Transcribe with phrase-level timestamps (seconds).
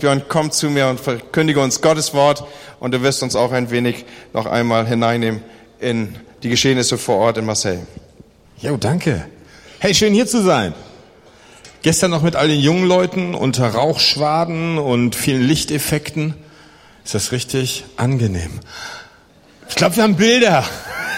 [0.00, 2.44] Björn, komm zu mir und verkündige uns Gottes Wort
[2.78, 5.42] und du wirst uns auch ein wenig noch einmal hineinnehmen
[5.80, 7.80] in die Geschehnisse vor Ort in Marseille.
[8.58, 9.26] Jo, danke.
[9.80, 10.72] Hey, schön hier zu sein.
[11.82, 16.34] Gestern noch mit all den jungen Leuten unter Rauchschwaden und vielen Lichteffekten.
[17.04, 18.60] Ist das richtig angenehm?
[19.68, 20.64] Ich glaube, wir haben Bilder.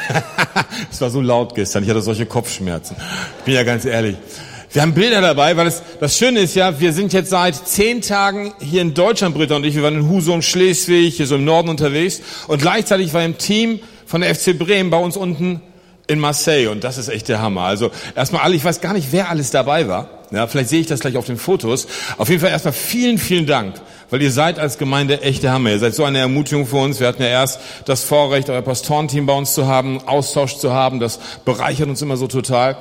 [0.91, 1.85] Es war so laut gestern.
[1.85, 2.97] Ich hatte solche Kopfschmerzen.
[3.41, 4.17] Ich bin ja ganz ehrlich.
[4.73, 8.03] Wir haben Bilder dabei, weil es, das Schöne ist ja, wir sind jetzt seit zehn
[8.03, 9.75] Tagen hier in Deutschland, Britta und ich.
[9.75, 12.21] Wir waren in Husum, Schleswig, hier so im Norden unterwegs.
[12.47, 15.61] Und gleichzeitig war im Team von der FC Bremen bei uns unten
[16.07, 16.69] in Marseille.
[16.69, 17.63] Und das ist echt der Hammer.
[17.63, 20.09] Also erstmal alle, ich weiß gar nicht, wer alles dabei war.
[20.31, 21.89] Ja, vielleicht sehe ich das gleich auf den Fotos.
[22.17, 23.75] Auf jeden Fall erstmal vielen, vielen Dank,
[24.11, 25.71] weil ihr seid als Gemeinde echt der Hammer.
[25.71, 27.01] Ihr seid so eine Ermutigung für uns.
[27.01, 31.01] Wir hatten ja erst das Vorrecht, euer Pastorenteam bei uns zu haben, Austausch zu haben.
[31.01, 32.77] Das bereichert uns immer so total.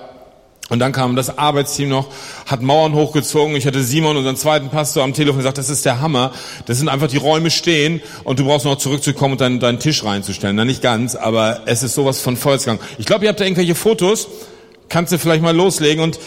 [0.70, 2.08] Und dann kam das Arbeitsteam noch,
[2.46, 3.56] hat Mauern hochgezogen.
[3.56, 6.32] Ich hatte Simon, unseren zweiten Pastor, am Telefon gesagt, das ist der Hammer.
[6.68, 10.04] Das sind einfach die Räume stehen und du brauchst noch zurückzukommen und deinen, deinen Tisch
[10.04, 10.56] reinzustellen.
[10.56, 12.80] Na, nicht ganz, aber es ist sowas von Volksgang.
[13.00, 14.28] Ich glaube, ihr habt da irgendwelche Fotos.
[14.90, 16.20] Kannst du vielleicht mal loslegen und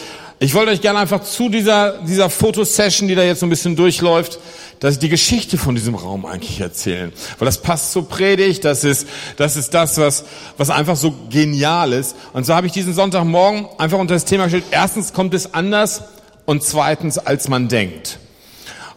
[0.43, 3.77] ich wollte euch gerne einfach zu dieser, dieser Fotosession, die da jetzt so ein bisschen
[3.77, 4.39] durchläuft,
[4.81, 7.13] dass ich die Geschichte von diesem Raum eigentlich erzählen.
[7.39, 10.25] Weil das passt zur Predigt, das ist, das ist das, was,
[10.57, 12.17] was einfach so genial ist.
[12.33, 14.65] Und so habe ich diesen Sonntagmorgen einfach unter das Thema gestellt.
[14.71, 16.03] Erstens kommt es anders
[16.45, 18.19] und zweitens, als man denkt.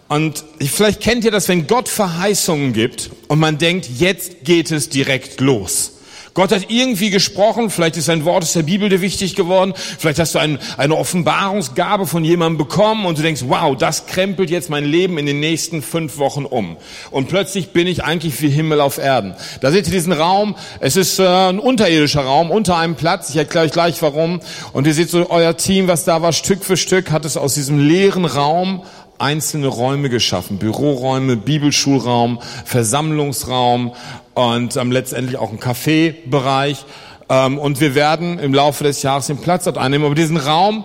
[0.09, 4.89] Und vielleicht kennt ihr das, wenn Gott Verheißungen gibt und man denkt, jetzt geht es
[4.89, 5.93] direkt los.
[6.37, 10.19] Gott hat irgendwie gesprochen, vielleicht ist ein Wort aus der Bibel dir wichtig geworden, vielleicht
[10.19, 14.69] hast du ein, eine Offenbarungsgabe von jemandem bekommen und du denkst, wow, das krempelt jetzt
[14.69, 16.77] mein Leben in den nächsten fünf Wochen um.
[17.11, 19.35] Und plötzlich bin ich eigentlich wie Himmel auf Erden.
[19.63, 23.37] Da seht ihr diesen Raum, es ist äh, ein unterirdischer Raum, unter einem Platz, ich
[23.37, 24.41] erkläre euch gleich warum.
[24.75, 27.55] Und ihr seht so euer Team, was da war, Stück für Stück hat es aus
[27.55, 28.83] diesem leeren Raum
[29.19, 33.93] einzelne Räume geschaffen, Büroräume, Bibelschulraum, Versammlungsraum
[34.35, 36.85] und ähm, letztendlich auch ein Kaffeebereich.
[37.29, 40.07] Ähm, und wir werden im Laufe des Jahres den Platz dort einnehmen.
[40.07, 40.85] Aber diesen Raum,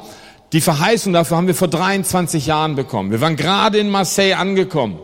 [0.54, 3.12] die Verheißung dafür haben wir vor 23 Jahren bekommen.
[3.12, 5.00] Wir waren gerade in Marseille angekommen.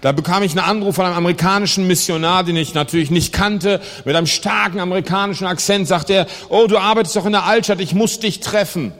[0.00, 3.80] Da bekam ich einen Anruf von einem amerikanischen Missionar, den ich natürlich nicht kannte.
[4.04, 7.94] Mit einem starken amerikanischen Akzent sagt er, oh, du arbeitest doch in der Altstadt, ich
[7.94, 8.92] muss dich treffen.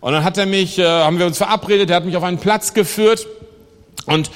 [0.00, 2.38] Und dann hat er mich, äh, haben wir uns verabredet, er hat mich auf einen
[2.38, 3.26] Platz geführt
[4.06, 4.30] und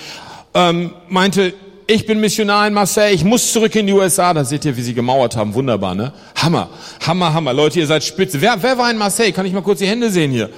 [0.54, 1.54] ähm, meinte,
[1.86, 4.32] ich bin Missionar in Marseille, ich muss zurück in die USA.
[4.32, 5.54] Da seht ihr, wie sie gemauert haben.
[5.54, 6.12] Wunderbar, ne?
[6.36, 6.68] Hammer,
[7.04, 7.52] Hammer, Hammer.
[7.52, 8.40] Leute, ihr seid spitze.
[8.40, 9.32] Wer, wer war in Marseille?
[9.32, 10.50] Kann ich mal kurz die Hände sehen hier?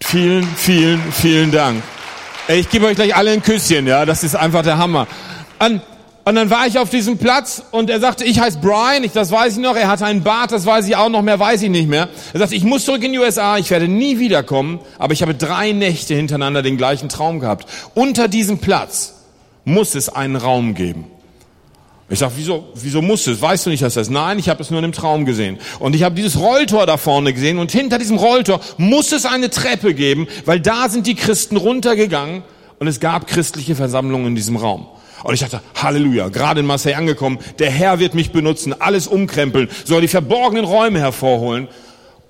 [0.00, 1.82] Vielen, vielen, vielen Dank.
[2.48, 4.06] Ich gebe euch gleich alle ein Küsschen, ja?
[4.06, 5.06] Das ist einfach der Hammer.
[5.58, 5.82] An,
[6.28, 9.30] und dann war ich auf diesem Platz und er sagte, ich heiße Brian, ich, das
[9.30, 11.70] weiß ich noch, er hatte einen Bart, das weiß ich auch noch, mehr weiß ich
[11.70, 12.10] nicht mehr.
[12.34, 15.34] Er sagte, ich muss zurück in die USA, ich werde nie wiederkommen, aber ich habe
[15.34, 17.66] drei Nächte hintereinander den gleichen Traum gehabt.
[17.94, 19.14] Unter diesem Platz
[19.64, 21.06] muss es einen Raum geben.
[22.10, 23.40] Ich sag, wieso, wieso muss es?
[23.40, 24.10] Weißt du nicht, dass das?
[24.10, 25.56] Nein, ich habe es nur in einem Traum gesehen.
[25.78, 29.48] Und ich habe dieses Rolltor da vorne gesehen und hinter diesem Rolltor muss es eine
[29.48, 32.42] Treppe geben, weil da sind die Christen runtergegangen
[32.80, 34.88] und es gab christliche Versammlungen in diesem Raum.
[35.24, 39.68] Und ich dachte, Halleluja, gerade in Marseille angekommen, der Herr wird mich benutzen, alles umkrempeln,
[39.84, 41.68] soll die verborgenen Räume hervorholen.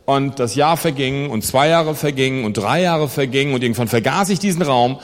[0.04, 4.30] Und das Jahr verging und zwei Jahre vergingen und drei Jahre vergingen und irgendwann vergaß
[4.30, 4.98] ich diesen Raum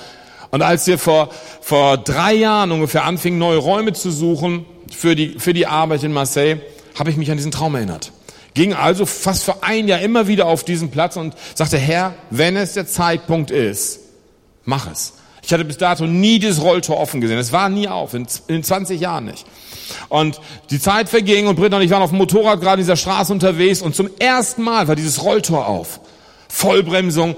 [0.54, 1.30] und als wir vor,
[1.60, 6.12] vor drei Jahren ungefähr anfingen, neue Räume zu suchen für die, für die Arbeit in
[6.12, 6.60] Marseille,
[6.96, 8.12] habe ich mich an diesen Traum erinnert.
[8.54, 12.56] Ging also fast für ein Jahr immer wieder auf diesen Platz und sagte, Herr, wenn
[12.56, 13.98] es der Zeitpunkt ist,
[14.64, 15.14] mach es.
[15.46, 17.38] Ich hatte bis dato nie dieses Rolltor offen gesehen.
[17.38, 19.44] Es war nie auf, in, in 20 Jahren nicht.
[20.08, 20.40] Und
[20.70, 23.32] die Zeit verging und Britta und ich waren auf dem Motorrad gerade in dieser Straße
[23.32, 26.00] unterwegs und zum ersten Mal war dieses Rolltor auf.
[26.48, 27.36] Vollbremsung,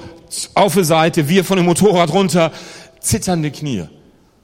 [0.54, 2.52] auf der Seite, wir von dem Motorrad runter
[3.00, 3.84] zitternde Knie.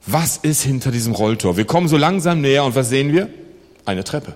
[0.05, 1.55] Was ist hinter diesem Rolltor?
[1.55, 3.29] Wir kommen so langsam näher und was sehen wir?
[3.85, 4.35] Eine Treppe.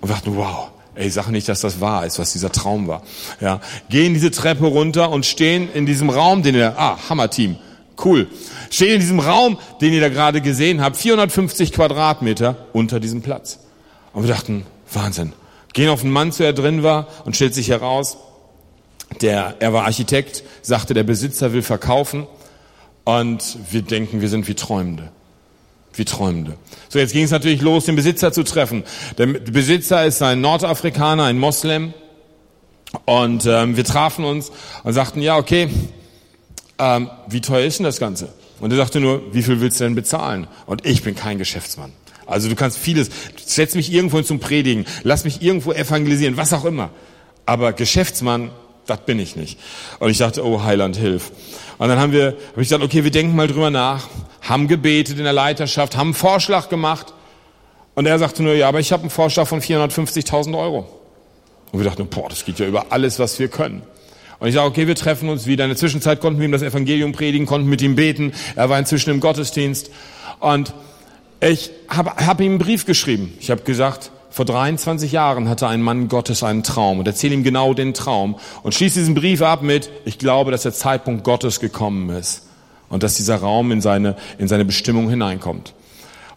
[0.00, 3.02] Und wir dachten, wow, ey, sag nicht, dass das wahr ist, was dieser Traum war.
[3.40, 7.56] Ja, gehen diese Treppe runter und stehen in diesem Raum, den ihr, ah, Hammerteam,
[8.04, 8.26] cool.
[8.70, 13.60] Stehen in diesem Raum, den ihr da gerade gesehen habt, 450 Quadratmeter unter diesem Platz.
[14.12, 15.32] Und wir dachten, Wahnsinn.
[15.72, 18.18] Gehen auf einen Mann zu, der drin war und stellt sich heraus,
[19.20, 22.26] der, er war Architekt, sagte, der Besitzer will verkaufen
[23.04, 25.10] und wir denken, wir sind wie Träumende.
[25.94, 26.56] Wie Träumende.
[26.88, 28.84] So, jetzt ging es natürlich los, den Besitzer zu treffen.
[29.18, 31.92] Der Besitzer ist ein Nordafrikaner, ein Moslem.
[33.04, 34.52] Und ähm, wir trafen uns
[34.84, 35.68] und sagten, ja, okay,
[36.82, 38.28] ähm, wie teuer ist denn das Ganze?
[38.60, 40.48] Und er sagte nur, wie viel willst du denn bezahlen?
[40.66, 41.92] Und ich bin kein Geschäftsmann.
[42.26, 43.10] Also du kannst vieles,
[43.44, 46.90] setz mich irgendwo zum Predigen, lass mich irgendwo evangelisieren, was auch immer.
[47.46, 48.50] Aber Geschäftsmann,
[48.86, 49.58] das bin ich nicht.
[50.00, 51.30] Und ich dachte, oh Heiland, hilf.
[51.78, 54.08] Und dann haben wir, habe ich gesagt, okay, wir denken mal drüber nach,
[54.40, 57.14] haben gebetet in der Leiterschaft, haben einen Vorschlag gemacht.
[57.94, 60.88] Und er sagte nur, ja, aber ich habe einen Vorschlag von 450.000 Euro.
[61.70, 63.82] Und wir dachten, boah, das geht ja über alles, was wir können.
[64.42, 65.62] Und ich sage, okay, wir treffen uns wieder.
[65.62, 68.32] In der Zwischenzeit konnten wir ihm das Evangelium predigen, konnten mit ihm beten.
[68.56, 69.92] Er war inzwischen im Gottesdienst.
[70.40, 70.74] Und
[71.40, 73.34] ich habe hab ihm einen Brief geschrieben.
[73.38, 77.44] Ich habe gesagt, vor 23 Jahren hatte ein Mann Gottes einen Traum und erzähle ihm
[77.44, 78.34] genau den Traum
[78.64, 82.48] und schließe diesen Brief ab mit, ich glaube, dass der Zeitpunkt Gottes gekommen ist
[82.88, 85.72] und dass dieser Raum in seine, in seine Bestimmung hineinkommt.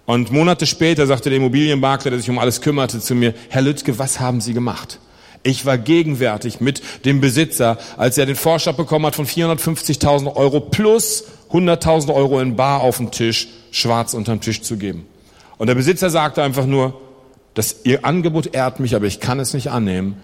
[0.05, 3.97] Und Monate später sagte der Immobilienmakler, der sich um alles kümmerte, zu mir, Herr Lüttke,
[3.97, 4.99] was haben Sie gemacht?
[5.45, 10.59] Ich war gegenwärtig mit dem Besitzer, als er den Vorschlag bekommen hat von 450.000 Euro
[10.59, 15.05] plus 100.000 Euro in Bar auf den Tisch, schwarz unterm Tisch zu geben.
[15.59, 16.99] Und der Besitzer sagte einfach nur,
[17.53, 20.15] dass Ihr Angebot ehrt mich, aber ich kann es nicht annehmen,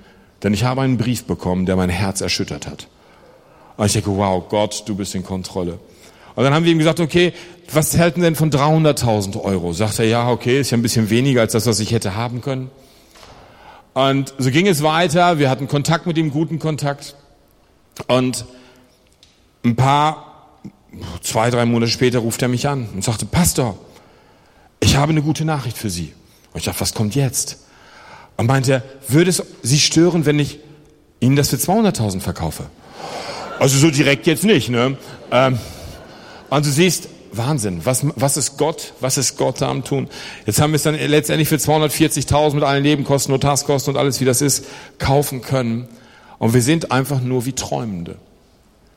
[0.41, 2.87] denn ich habe einen Brief bekommen, der mein Herz erschüttert hat.
[3.77, 5.77] Und ich denke, wow, Gott, du bist in Kontrolle.
[6.33, 7.31] Und dann haben wir ihm gesagt, okay,
[7.71, 9.71] was halten denn von 300.000 Euro?
[9.73, 12.41] Sagt er, ja, okay, ist ja ein bisschen weniger als das, was ich hätte haben
[12.41, 12.71] können.
[13.93, 15.37] Und so ging es weiter.
[15.39, 17.15] Wir hatten Kontakt mit ihm, guten Kontakt.
[18.07, 18.45] Und
[19.63, 20.57] ein paar,
[21.21, 23.77] zwei, drei Monate später ruft er mich an und sagte, Pastor,
[24.79, 26.13] ich habe eine gute Nachricht für Sie.
[26.53, 27.59] Und ich dachte, was kommt jetzt?
[28.37, 30.59] Und meinte würde es Sie stören, wenn ich
[31.19, 32.65] Ihnen das für 200.000 verkaufe?
[33.59, 34.97] Also so direkt jetzt nicht, ne?
[35.31, 35.59] Ähm,
[36.49, 40.07] und du siehst, Wahnsinn, was, was ist Gott, was ist Gott da am tun?
[40.45, 44.25] Jetzt haben wir es dann letztendlich für 240.000 mit allen Nebenkosten, Notarskosten und alles, wie
[44.25, 44.65] das ist,
[44.99, 45.87] kaufen können.
[46.39, 48.17] Und wir sind einfach nur wie Träumende.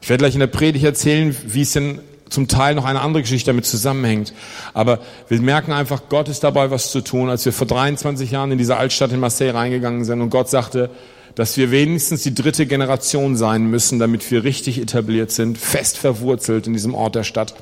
[0.00, 3.22] Ich werde gleich in der Predigt erzählen, wie es denn zum Teil noch eine andere
[3.22, 4.34] Geschichte damit zusammenhängt.
[4.72, 4.98] Aber
[5.28, 7.30] wir merken einfach, Gott ist dabei, was zu tun.
[7.30, 10.90] Als wir vor 23 Jahren in diese Altstadt in Marseille reingegangen sind und Gott sagte,
[11.34, 16.66] dass wir wenigstens die dritte Generation sein müssen, damit wir richtig etabliert sind, fest verwurzelt
[16.66, 17.54] in diesem Ort der Stadt.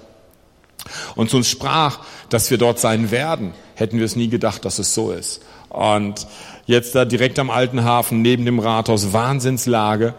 [1.14, 4.78] Und zu uns sprach, dass wir dort sein werden, hätten wir es nie gedacht, dass
[4.78, 5.42] es so ist.
[5.68, 6.26] Und
[6.66, 10.14] jetzt da direkt am alten Hafen, neben dem Rathaus, Wahnsinnslage,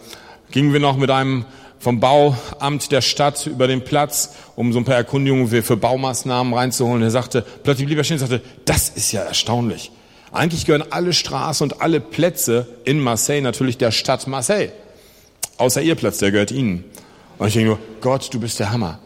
[0.52, 1.46] gingen wir noch mit einem
[1.80, 7.04] vom Bauamt der Stadt über den Platz, um so ein paar Erkundigungen für Baumaßnahmen reinzuholen.
[7.04, 9.92] Er sagte, plötzlich blieb er stehen und sagte, das ist ja erstaunlich.
[10.32, 14.72] Eigentlich gehören alle Straßen und alle Plätze in Marseille natürlich der Stadt Marseille.
[15.58, 16.86] Außer ihr Platz, der gehört ihnen.
[17.38, 19.00] Und ich denke nur, Gott, du bist der Hammer.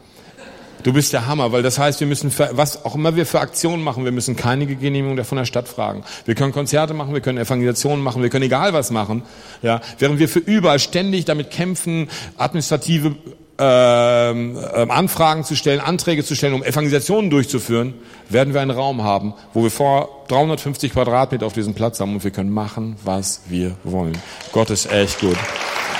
[0.83, 3.39] Du bist der Hammer, weil das heißt, wir müssen, für, was auch immer wir für
[3.39, 6.03] Aktionen machen, wir müssen keine Genehmigung von der Stadt fragen.
[6.25, 9.23] Wir können Konzerte machen, wir können Evangelisationen machen, wir können egal was machen.
[9.61, 13.15] Ja, während wir für überall ständig damit kämpfen, administrative
[13.59, 17.95] ähm, ähm, Anfragen zu stellen, Anträge zu stellen, um Evangelisationen durchzuführen,
[18.29, 22.23] werden wir einen Raum haben, wo wir vor 350 Quadratmeter auf diesem Platz haben und
[22.23, 24.17] wir können machen, was wir wollen.
[24.51, 25.37] Gott ist echt gut.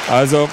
[0.07, 0.47] Also,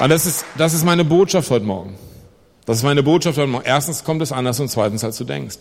[0.00, 1.94] und das ist, das ist meine Botschaft heute Morgen.
[2.66, 3.64] Das ist meine Botschaft heute Morgen.
[3.66, 5.56] Erstens kommt es anders und zweitens, als du denkst.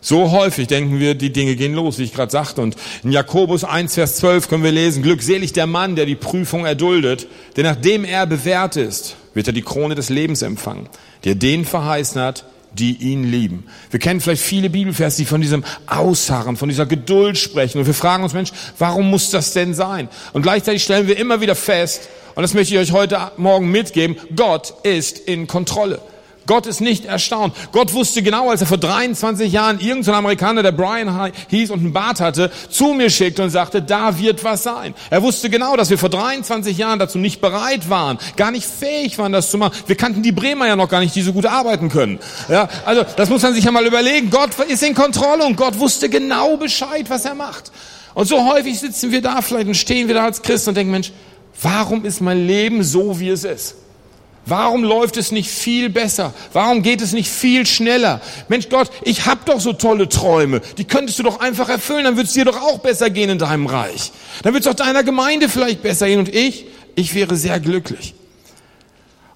[0.00, 2.60] So häufig denken wir, die Dinge gehen los, wie ich gerade sagte.
[2.60, 6.66] Und in Jakobus 1, Vers 12 können wir lesen, glückselig der Mann, der die Prüfung
[6.66, 7.26] erduldet,
[7.56, 10.88] denn nachdem er bewährt ist, wird er die Krone des Lebens empfangen,
[11.24, 12.44] der den verheißen hat,
[12.74, 13.64] die ihn lieben.
[13.90, 17.78] Wir kennen vielleicht viele Bibelverse, die von diesem Ausharren, von dieser Geduld sprechen.
[17.78, 20.08] Und wir fragen uns, Mensch, warum muss das denn sein?
[20.32, 24.16] Und gleichzeitig stellen wir immer wieder fest, und das möchte ich euch heute Morgen mitgeben,
[24.34, 26.00] Gott ist in Kontrolle.
[26.46, 27.54] Gott ist nicht erstaunt.
[27.72, 31.92] Gott wusste genau, als er vor 23 Jahren irgendein Amerikaner, der Brian hieß und einen
[31.92, 34.94] Bart hatte, zu mir schickte und sagte, da wird was sein.
[35.10, 39.18] Er wusste genau, dass wir vor 23 Jahren dazu nicht bereit waren, gar nicht fähig
[39.18, 39.74] waren, das zu machen.
[39.86, 42.18] Wir kannten die Bremer ja noch gar nicht, die so gut arbeiten können.
[42.48, 44.30] Ja, also das muss man sich ja mal überlegen.
[44.30, 47.72] Gott ist in Kontrolle und Gott wusste genau Bescheid, was er macht.
[48.14, 50.92] Und so häufig sitzen wir da vielleicht und stehen wir da als Christen und denken,
[50.92, 51.12] Mensch,
[51.60, 53.76] warum ist mein Leben so, wie es ist?
[54.46, 56.34] Warum läuft es nicht viel besser?
[56.52, 58.20] Warum geht es nicht viel schneller?
[58.48, 60.60] Mensch Gott, ich hab doch so tolle Träume.
[60.76, 63.38] Die könntest du doch einfach erfüllen, dann würde es dir doch auch besser gehen in
[63.38, 64.12] deinem Reich.
[64.42, 68.14] Dann wird es auch deiner Gemeinde vielleicht besser gehen und ich, ich wäre sehr glücklich.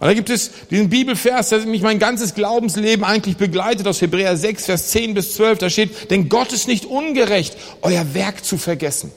[0.00, 4.37] Und da gibt es diesen Bibelvers, der mich mein ganzes Glaubensleben eigentlich begleitet, aus Hebräer
[4.37, 5.59] 6, Vers 10 bis 12.
[5.59, 9.11] Da steht, denn Gott ist nicht ungerecht, euer Werk zu vergessen.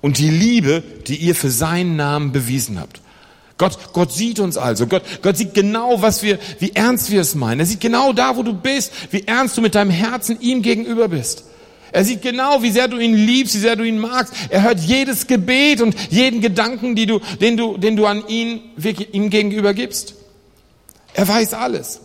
[0.00, 3.00] Und die Liebe, die ihr für seinen Namen bewiesen habt.
[3.58, 4.86] Gott, Gott sieht uns also.
[4.86, 7.60] Gott, Gott sieht genau, was wir, wie ernst wir es meinen.
[7.60, 11.08] Er sieht genau da, wo du bist, wie ernst du mit deinem Herzen ihm gegenüber
[11.08, 11.44] bist.
[11.92, 14.34] Er sieht genau, wie sehr du ihn liebst, wie sehr du ihn magst.
[14.50, 18.60] Er hört jedes Gebet und jeden Gedanken, die du, den du, den du an ihn,
[19.12, 20.14] ihm gegenüber gibst.
[21.14, 22.00] Er weiß alles.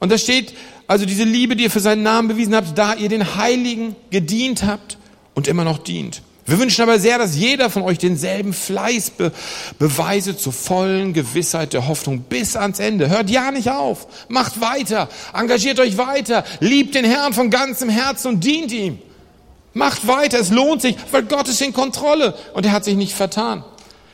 [0.00, 0.54] Und da steht,
[0.88, 4.64] also diese Liebe, die ihr für seinen Namen bewiesen habt, da ihr den Heiligen gedient
[4.64, 4.98] habt
[5.34, 6.22] und immer noch dient.
[6.46, 9.32] Wir wünschen aber sehr, dass jeder von euch denselben Fleiß be
[9.80, 13.08] beweise zur vollen Gewissheit der Hoffnung bis ans Ende.
[13.08, 14.06] Hört ja nicht auf.
[14.28, 15.08] Macht weiter.
[15.34, 16.44] Engagiert euch weiter.
[16.60, 19.00] Liebt den Herrn von ganzem Herzen und dient ihm.
[19.74, 20.38] Macht weiter.
[20.38, 23.64] Es lohnt sich, weil Gott ist in Kontrolle und er hat sich nicht vertan.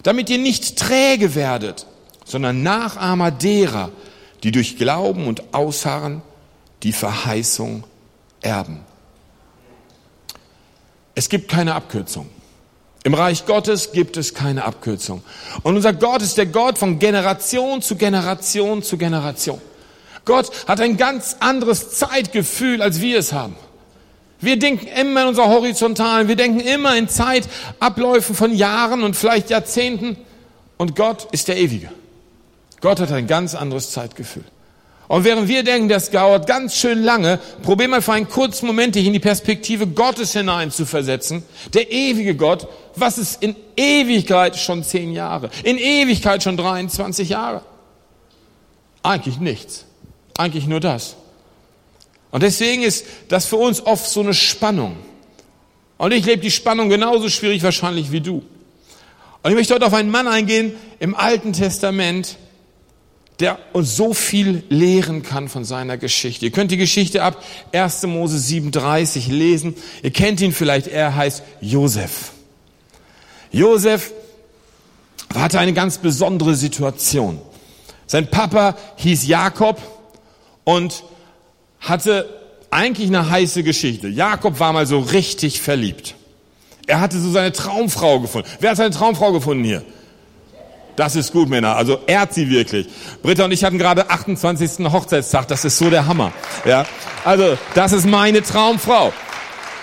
[0.03, 1.87] Damit ihr nicht träge werdet,
[2.25, 3.91] sondern Nachahmer derer,
[4.43, 6.23] die durch Glauben und Ausharren
[6.83, 7.85] die Verheißung
[8.41, 8.81] erben.
[11.15, 12.29] Es gibt keine Abkürzung.
[13.05, 15.23] Im Reich Gottes gibt es keine Abkürzung.
[15.63, 19.61] Und unser Gott ist der Gott von Generation zu Generation zu Generation.
[20.25, 23.57] Gott hat ein ganz anderes Zeitgefühl, als wir es haben.
[24.41, 29.51] Wir denken immer in unserer Horizontalen, wir denken immer in Zeitabläufen von Jahren und vielleicht
[29.51, 30.17] Jahrzehnten.
[30.77, 31.91] Und Gott ist der Ewige.
[32.81, 34.45] Gott hat ein ganz anderes Zeitgefühl.
[35.13, 38.95] Und während wir denken, das dauert ganz schön lange, probier mal für einen kurzen Moment
[38.95, 41.43] dich in die Perspektive Gottes hinein zu versetzen.
[41.75, 42.67] Der ewige Gott,
[42.97, 45.51] was ist in Ewigkeit schon zehn Jahre?
[45.65, 47.61] In Ewigkeit schon 23 Jahre?
[49.03, 49.85] Eigentlich nichts.
[50.39, 51.17] Eigentlich nur das.
[52.31, 54.97] Und deswegen ist das für uns oft so eine Spannung.
[55.99, 58.43] Und ich lebe die Spannung genauso schwierig wahrscheinlich wie du.
[59.43, 62.39] Und ich möchte heute auf einen Mann eingehen im Alten Testament,
[63.41, 66.45] der uns so viel lehren kann von seiner Geschichte.
[66.45, 68.05] Ihr könnt die Geschichte ab 1.
[68.05, 69.75] Mose 37 lesen.
[70.03, 72.33] Ihr kennt ihn vielleicht, er heißt Josef.
[73.51, 74.13] Josef
[75.35, 77.41] hatte eine ganz besondere Situation.
[78.07, 79.81] Sein Papa hieß Jakob
[80.65, 81.03] und
[81.81, 82.29] hatte
[82.71, 84.09] eigentlich eine heiße Geschichte.
[84.09, 86.15] Jakob war mal so richtig verliebt.
[86.87, 88.49] Er hatte so seine Traumfrau gefunden.
[88.61, 89.85] Wer hat seine Traumfrau gefunden hier?
[90.97, 91.77] Das ist gut, Männer.
[91.77, 92.87] Also ehrt sie wirklich.
[93.23, 94.93] Britta und ich hatten gerade 28.
[94.93, 95.49] Hochzeitstag.
[95.49, 96.33] Das ist so der Hammer.
[96.65, 96.85] Ja.
[97.25, 99.13] Also, das ist meine Traumfrau.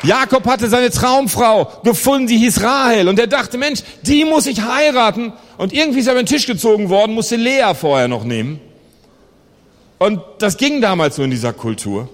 [0.04, 3.10] Jakob hatte seine Traumfrau gefunden, die hieß Rahel.
[3.10, 5.34] Und er dachte, Mensch, die muss ich heiraten.
[5.58, 8.62] Und irgendwie ist er über den Tisch gezogen worden, musste Lea vorher noch nehmen.
[9.98, 12.08] Und das ging damals so in dieser Kultur.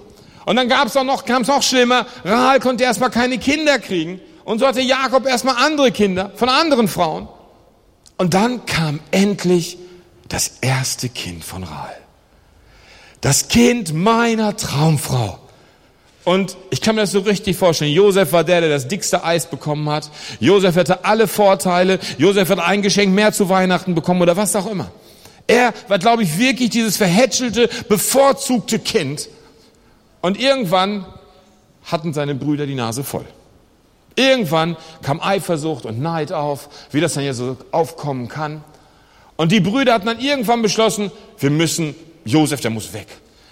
[0.45, 2.07] Und dann gab's auch noch, kam es noch schlimmer.
[2.23, 4.19] Rahel konnte erstmal keine Kinder kriegen.
[4.45, 7.27] Und so hatte Jakob erstmal andere Kinder von anderen Frauen.
[8.17, 9.77] Und dann kam endlich
[10.27, 11.95] das erste Kind von Rahel.
[13.21, 15.39] Das Kind meiner Traumfrau.
[16.23, 17.91] Und ich kann mir das so richtig vorstellen.
[17.91, 20.09] Josef war der, der das dickste Eis bekommen hat.
[20.39, 21.99] Josef hatte alle Vorteile.
[22.17, 24.91] Josef hat ein Geschenk mehr zu Weihnachten bekommen oder was auch immer.
[25.47, 29.29] Er war, glaube ich, wirklich dieses verhätschelte, bevorzugte Kind.
[30.21, 31.05] Und irgendwann
[31.83, 33.25] hatten seine Brüder die Nase voll.
[34.15, 38.63] Irgendwann kam Eifersucht und Neid auf, wie das dann ja so aufkommen kann.
[39.35, 43.07] Und die Brüder hatten dann irgendwann beschlossen, wir müssen, Josef, der muss weg.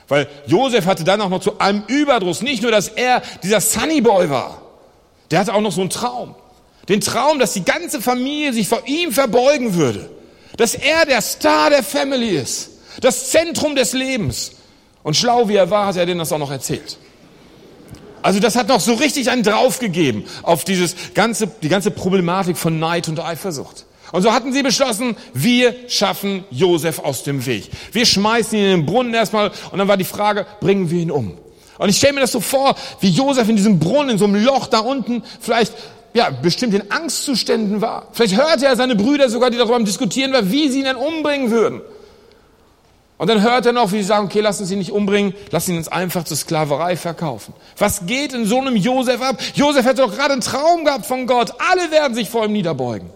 [0.08, 4.30] Weil Josef hatte dann auch noch zu einem Überdruss, nicht nur, dass er dieser Sunnyboy
[4.30, 4.62] war,
[5.32, 6.36] der hatte auch noch so einen Traum.
[6.90, 10.10] Den Traum, dass die ganze Familie sich vor ihm verbeugen würde.
[10.58, 12.72] Dass er der Star der Family ist.
[13.02, 14.52] Das Zentrum des Lebens.
[15.02, 16.98] Und schlau wie er war, hat er denen das auch noch erzählt.
[18.24, 22.80] Also das hat noch so richtig einen draufgegeben auf dieses ganze, die ganze Problematik von
[22.80, 23.86] Neid und Eifersucht.
[24.12, 27.70] Und so hatten sie beschlossen, wir schaffen Josef aus dem Weg.
[27.92, 31.12] Wir schmeißen ihn in den Brunnen erstmal und dann war die Frage, bringen wir ihn
[31.12, 31.38] um?
[31.80, 34.44] Und ich stelle mir das so vor, wie Josef in diesem Brunnen, in so einem
[34.44, 35.74] Loch da unten, vielleicht
[36.14, 38.08] ja, bestimmt in Angstzuständen war.
[38.14, 41.50] Vielleicht hörte er seine Brüder sogar, die darüber diskutieren war, wie sie ihn denn umbringen
[41.50, 41.82] würden.
[43.18, 45.70] Und dann hört er noch, wie sie sagen, okay, lass uns ihn nicht umbringen, lass
[45.70, 47.54] ihn uns einfach zur Sklaverei verkaufen.
[47.78, 49.38] Was geht in so einem Josef ab?
[49.54, 51.54] Josef hätte doch gerade einen Traum gehabt von Gott.
[51.72, 53.10] Alle werden sich vor ihm niederbeugen.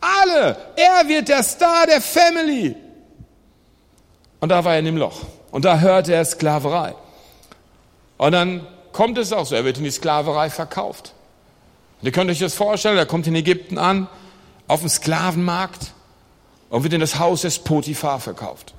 [0.00, 0.56] Alle.
[0.76, 2.74] Er wird der Star der Family.
[4.40, 5.20] Und da war er in dem Loch.
[5.50, 6.94] Und da hört er Sklaverei.
[8.16, 11.14] Und dann kommt es auch so, er wird in die Sklaverei verkauft.
[12.00, 14.08] Und ihr könnt euch das vorstellen, er kommt in Ägypten an,
[14.66, 15.92] auf dem Sklavenmarkt
[16.70, 18.74] und wird in das Haus des Potiphar verkauft.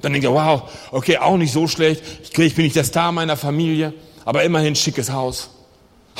[0.00, 2.02] Dann denkt er, wow, okay, auch nicht so schlecht.
[2.22, 3.92] Ich, ich bin nicht der Star meiner Familie,
[4.24, 5.50] aber immerhin schickes Haus.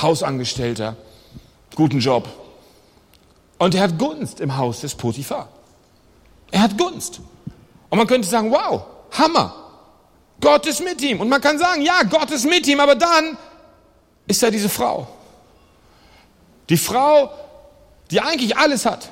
[0.00, 0.96] Hausangestellter,
[1.74, 2.28] guten Job.
[3.58, 5.48] Und er hat Gunst im Haus des Potiphar.
[6.50, 7.20] Er hat Gunst.
[7.90, 9.54] Und man könnte sagen, wow, Hammer.
[10.40, 11.20] Gott ist mit ihm.
[11.20, 13.36] Und man kann sagen, ja, Gott ist mit ihm, aber dann
[14.28, 15.08] ist da diese Frau.
[16.68, 17.32] Die Frau,
[18.10, 19.10] die eigentlich alles hat.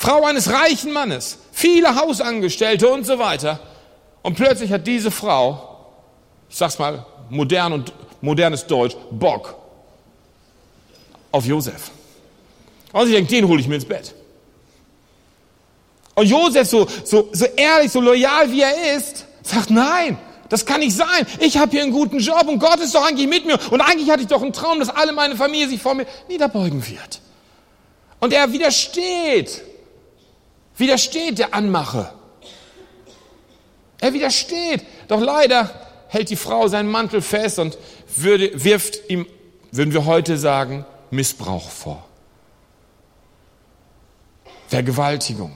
[0.00, 3.58] Frau eines reichen Mannes, viele Hausangestellte und so weiter.
[4.22, 5.86] Und plötzlich hat diese Frau,
[6.48, 9.56] ich sag's mal modern und modernes Deutsch, Bock
[11.32, 11.90] auf Josef.
[12.92, 14.14] Und sie denkt, den hole ich mir ins Bett.
[16.14, 20.16] Und Josef, so, so, so ehrlich, so loyal wie er ist, sagt, nein,
[20.48, 21.26] Das kann nicht sein.
[21.40, 23.58] Ich habe hier einen guten Job und Gott ist doch eigentlich mit mir.
[23.70, 26.86] Und eigentlich hatte ich doch einen Traum, dass alle meine Familie sich vor mir niederbeugen
[26.88, 27.20] wird.
[28.20, 29.62] Und er widersteht.
[30.78, 32.12] Widersteht der Anmache.
[34.00, 34.84] Er widersteht.
[35.08, 35.70] Doch leider
[36.08, 37.76] hält die Frau seinen Mantel fest und
[38.16, 39.26] würde, wirft ihm,
[39.72, 42.04] würden wir heute sagen, Missbrauch vor.
[44.68, 45.52] Vergewaltigung.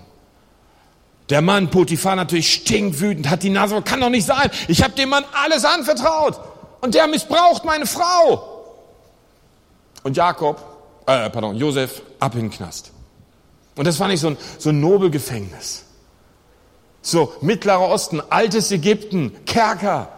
[1.30, 4.50] Der Mann Potiphar natürlich stinkwütend, hat die Nase, kann doch nicht sein.
[4.68, 6.38] Ich habe dem Mann alles anvertraut
[6.80, 8.48] und der missbraucht meine Frau.
[10.02, 10.58] Und Jakob,
[11.06, 12.90] äh, pardon, Josef ab in den Knast.
[13.76, 15.84] Und das war nicht so ein, so ein Nobelgefängnis.
[17.00, 20.08] So, Mittlerer Osten, altes Ägypten, Kerker.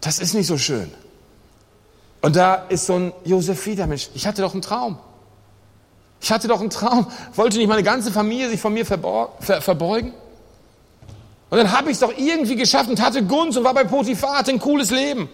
[0.00, 0.90] Das ist nicht so schön.
[2.22, 4.98] Und da ist so ein Josef Mensch, ich hatte doch einen Traum.
[6.20, 7.06] Ich hatte doch einen Traum.
[7.34, 10.12] Wollte nicht meine ganze Familie sich von mir verbeugen?
[11.50, 14.38] Und dann habe ich es doch irgendwie geschafft und hatte Gunst und war bei Potiphar,
[14.38, 15.28] hatte ein cooles Leben.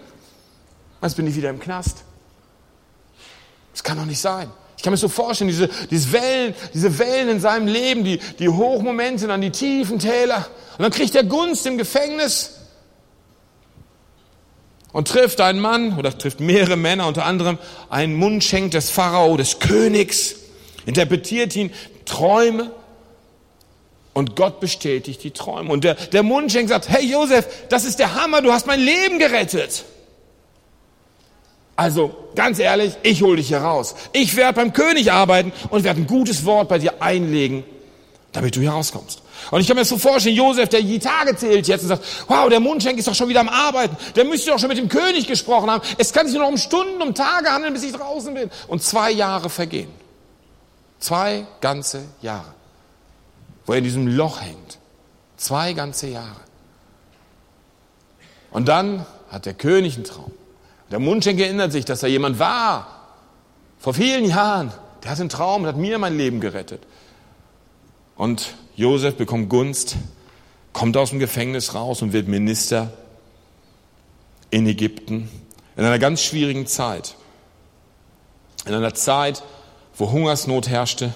[1.01, 2.03] Jetzt bin ich wieder im Knast.
[3.73, 4.51] Das kann doch nicht sein.
[4.83, 8.49] Ich kann mir so vorstellen, diese, diese Wellen, diese Wellen in seinem Leben, die, die
[8.49, 10.45] Hochmomente, dann die tiefen Täler.
[10.77, 12.59] Und dann kriegt er Gunst im Gefängnis
[14.93, 17.59] und trifft einen Mann oder trifft mehrere Männer, unter anderem
[17.91, 20.35] einen Mundschenk des Pharao, des Königs
[20.85, 21.71] interpretiert ihn
[22.05, 22.73] Träume
[24.15, 25.71] und Gott bestätigt die Träume.
[25.71, 29.21] Und der, der Mundschenk sagt, hey Josef, das ist der Hammer, du hast mein Leben
[29.21, 29.85] gerettet.
[31.77, 33.95] Also ganz ehrlich, ich hole dich hier raus.
[34.13, 37.65] Ich werde beim König arbeiten und werde ein gutes Wort bei dir einlegen,
[38.33, 39.23] damit du hier rauskommst.
[39.51, 42.05] Und ich kann mir das so vorstellen, Josef, der die Tage zählt jetzt und sagt,
[42.29, 43.97] wow, der Mundschenk ist doch schon wieder am Arbeiten.
[44.15, 45.83] Der müsste doch schon mit dem König gesprochen haben.
[45.99, 48.51] Es kann sich nur noch um Stunden, um Tage handeln, bis ich draußen bin.
[48.69, 49.91] Und zwei Jahre vergehen.
[51.01, 52.55] Zwei ganze Jahre,
[53.67, 54.79] wo er in diesem Loch hängt.
[55.37, 56.37] Zwei ganze Jahre.
[58.53, 60.31] Und dann hat der König einen Traum.
[60.93, 62.87] Der Mundschenk erinnert sich, dass er jemand war,
[63.79, 64.73] vor vielen Jahren.
[65.03, 66.83] Der hat einen Traum und hat mir mein Leben gerettet.
[68.15, 69.97] Und Josef bekommt Gunst,
[70.75, 72.93] kommt aus dem Gefängnis raus und wird Minister
[74.51, 75.31] in Ägypten
[75.77, 77.17] in einer ganz schwierigen Zeit.
[78.67, 79.43] In einer Zeit,
[79.97, 81.15] wo Hungersnot herrschte.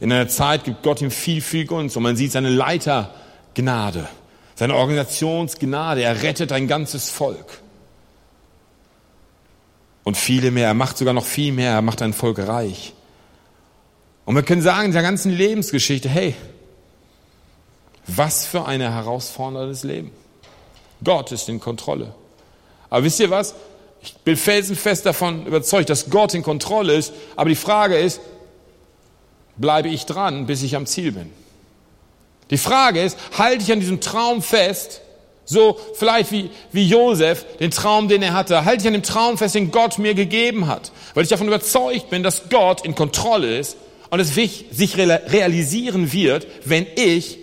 [0.00, 4.08] In einer Zeit gibt Gott ihm viel, viel Gunst und man sieht seine Leitergnade,
[4.56, 6.02] seine Organisationsgnade.
[6.02, 7.61] Er rettet ein ganzes Volk.
[10.04, 10.66] Und viele mehr.
[10.66, 11.72] Er macht sogar noch viel mehr.
[11.72, 12.92] Er macht ein Volk reich.
[14.24, 16.34] Und wir können sagen, in der ganzen Lebensgeschichte, hey,
[18.06, 20.10] was für eine herausforderndes Leben.
[21.02, 22.14] Gott ist in Kontrolle.
[22.90, 23.54] Aber wisst ihr was?
[24.02, 27.12] Ich bin felsenfest davon überzeugt, dass Gott in Kontrolle ist.
[27.36, 28.20] Aber die Frage ist,
[29.56, 31.30] bleibe ich dran, bis ich am Ziel bin?
[32.50, 35.00] Die Frage ist, halte ich an diesem Traum fest,
[35.52, 39.38] so vielleicht wie, wie Josef, den Traum, den er hatte, halte ich an dem Traum
[39.38, 43.58] fest, den Gott mir gegeben hat, weil ich davon überzeugt bin, dass Gott in Kontrolle
[43.58, 43.76] ist
[44.10, 47.38] und es sich realisieren wird, wenn ich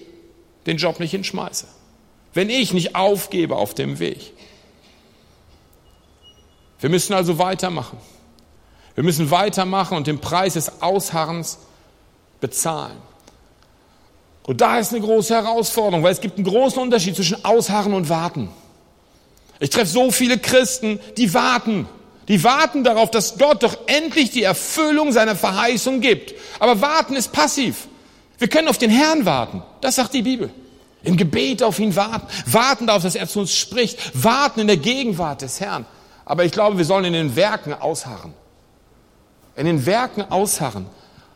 [0.66, 1.66] den Job nicht hinschmeiße,
[2.34, 4.34] wenn ich nicht aufgebe auf dem Weg.
[6.80, 7.98] Wir müssen also weitermachen.
[8.96, 11.60] Wir müssen weitermachen und den Preis des Ausharrens
[12.42, 12.98] bezahlen.
[14.50, 18.10] Und da ist eine große Herausforderung, weil es gibt einen großen Unterschied zwischen Ausharren und
[18.10, 18.50] Warten.
[19.60, 21.88] Ich treffe so viele Christen, die warten.
[22.28, 26.34] Die warten darauf, dass Gott doch endlich die Erfüllung seiner Verheißung gibt.
[26.58, 27.88] Aber warten ist passiv.
[28.40, 29.62] Wir können auf den Herrn warten.
[29.82, 30.50] Das sagt die Bibel.
[31.04, 32.26] Im Gebet auf ihn warten.
[32.48, 34.00] Warten darauf, dass er zu uns spricht.
[34.16, 35.86] Warten in der Gegenwart des Herrn.
[36.26, 38.34] Aber ich glaube, wir sollen in den Werken ausharren.
[39.56, 40.88] In den Werken ausharren.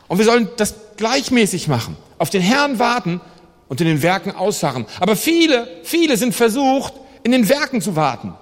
[0.07, 1.97] Und wir sollen das gleichmäßig machen.
[2.17, 3.21] Auf den Herrn warten
[3.67, 4.85] und in den Werken ausharren.
[4.99, 8.33] Aber viele, viele sind versucht, in den Werken zu warten.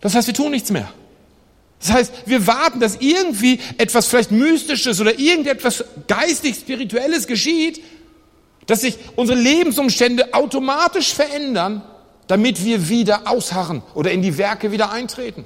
[0.00, 0.88] Das heißt, wir tun nichts mehr.
[1.80, 7.82] Das heißt, wir warten, dass irgendwie etwas vielleicht Mystisches oder irgendetwas geistig-spirituelles geschieht,
[8.66, 11.82] dass sich unsere Lebensumstände automatisch verändern
[12.26, 15.44] damit wir wieder ausharren oder in die Werke wieder eintreten.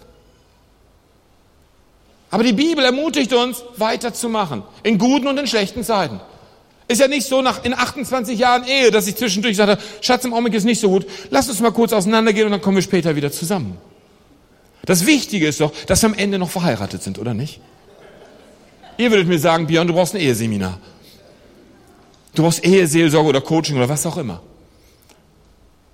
[2.30, 6.20] Aber die Bibel ermutigt uns, weiterzumachen, in guten und in schlechten Zeiten.
[6.86, 10.32] Ist ja nicht so nach in 28 Jahren Ehe, dass ich zwischendurch sage, Schatz, im
[10.32, 13.14] Augenblick ist nicht so gut, lass uns mal kurz auseinandergehen und dann kommen wir später
[13.14, 13.78] wieder zusammen.
[14.84, 17.60] Das Wichtige ist doch, dass wir am Ende noch verheiratet sind, oder nicht?
[18.96, 20.80] Ihr würdet mir sagen, Björn, du brauchst ein Eheseminar.
[22.34, 24.40] Du brauchst Eheseelsorge oder Coaching oder was auch immer.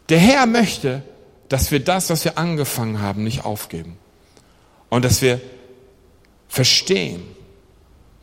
[0.09, 1.03] Der Herr möchte,
[1.49, 3.97] dass wir das, was wir angefangen haben, nicht aufgeben.
[4.91, 5.41] Und dass wir
[6.55, 7.21] verstehen,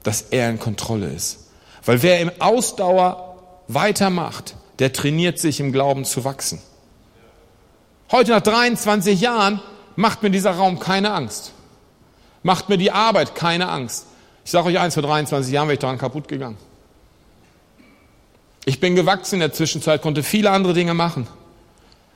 [0.03, 1.49] dass er in Kontrolle ist.
[1.83, 6.61] Weil wer im Ausdauer weitermacht, der trainiert sich im Glauben zu wachsen.
[8.09, 9.59] Heute nach 23 Jahren
[9.97, 11.51] macht mir dieser Raum keine Angst.
[12.41, 14.05] Macht mir die Arbeit keine Angst.
[14.45, 16.57] Ich sage euch eins, vor 23 Jahren wäre ich daran kaputt gegangen.
[18.63, 21.27] Ich bin gewachsen in der Zwischenzeit, konnte viele andere Dinge machen,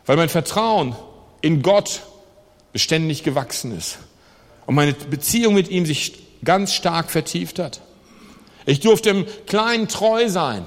[0.06, 0.96] weil mein Vertrauen
[1.42, 2.04] in Gott
[2.72, 3.98] beständig gewachsen ist
[4.66, 7.82] und meine Beziehung mit ihm sich ganz stark vertieft hat.
[8.66, 10.66] Ich durfte im Kleinen treu sein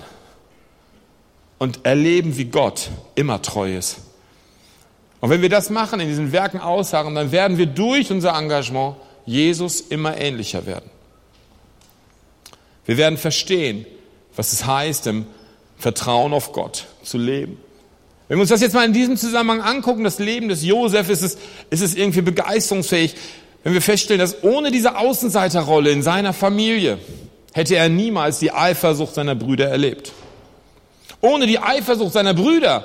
[1.58, 3.98] und erleben, wie Gott immer treu ist.
[5.20, 8.96] Und wenn wir das machen, in diesen Werken ausharren, dann werden wir durch unser Engagement
[9.26, 10.88] Jesus immer ähnlicher werden.
[12.86, 13.84] Wir werden verstehen,
[14.36, 15.26] was es heißt, im
[15.76, 17.58] Vertrauen auf Gott zu leben.
[18.28, 21.22] Wenn wir uns das jetzt mal in diesem Zusammenhang angucken, das Leben des Josef, ist
[21.22, 21.38] es,
[21.70, 23.14] ist es irgendwie begeisterungsfähig,
[23.68, 26.98] wenn wir feststellen, dass ohne diese Außenseiterrolle in seiner Familie
[27.52, 30.12] hätte er niemals die Eifersucht seiner Brüder erlebt.
[31.20, 32.82] Ohne die Eifersucht seiner Brüder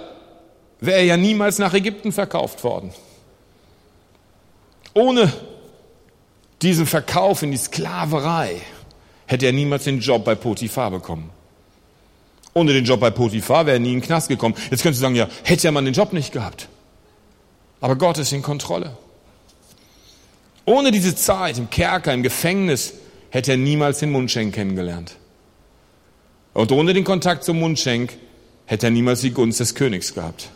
[0.82, 2.92] wäre er ja niemals nach Ägypten verkauft worden.
[4.94, 5.32] Ohne
[6.62, 8.60] diesen Verkauf in die Sklaverei
[9.26, 11.30] hätte er niemals den Job bei Potiphar bekommen.
[12.54, 14.56] Ohne den Job bei Potiphar wäre er nie in den Knast gekommen.
[14.70, 16.68] Jetzt könntest du sagen, ja, hätte er man den Job nicht gehabt.
[17.80, 18.98] Aber Gott ist in Kontrolle.
[20.66, 22.94] Ohne diese Zeit im Kerker, im Gefängnis,
[23.30, 25.16] hätte er niemals den Mundschenk kennengelernt.
[26.54, 28.14] Und ohne den Kontakt zum Mundschenk
[28.66, 30.50] hätte er niemals die Gunst des Königs gehabt.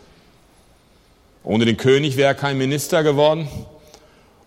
[1.44, 3.48] Ohne den König wäre er kein Minister geworden.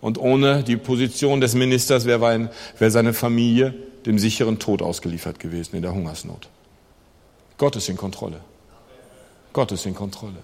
[0.00, 5.82] Und ohne die Position des Ministers wäre seine Familie dem sicheren Tod ausgeliefert gewesen in
[5.82, 6.48] der Hungersnot.
[7.56, 8.40] Gott ist in Kontrolle.
[9.52, 10.38] Gott ist in Kontrolle.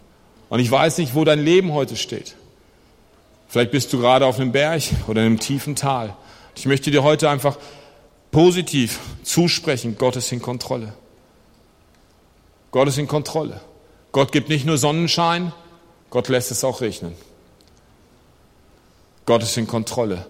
[0.48, 2.37] Und ich weiß nicht, wo dein Leben heute steht.
[3.48, 6.14] Vielleicht bist du gerade auf einem Berg oder in einem tiefen Tal.
[6.54, 7.56] Ich möchte dir heute einfach
[8.30, 10.92] positiv zusprechen, Gott ist in Kontrolle.
[12.70, 13.61] Gott ist in Kontrolle.
[14.12, 15.52] Gott gibt nicht nur Sonnenschein,
[16.11, 17.14] Gott lässt es auch regnen.
[19.24, 20.26] Gott ist in Kontrolle.